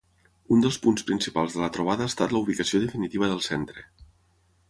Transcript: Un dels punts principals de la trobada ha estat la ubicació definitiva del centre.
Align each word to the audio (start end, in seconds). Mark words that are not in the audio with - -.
Un 0.53 0.61
dels 0.63 0.77
punts 0.85 1.03
principals 1.09 1.57
de 1.57 1.61
la 1.65 1.69
trobada 1.75 2.07
ha 2.07 2.11
estat 2.13 2.35
la 2.37 2.41
ubicació 2.47 2.81
definitiva 2.87 3.29
del 3.35 3.47
centre. 3.51 3.87